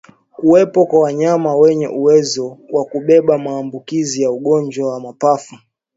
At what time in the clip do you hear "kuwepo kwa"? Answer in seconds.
0.35-0.99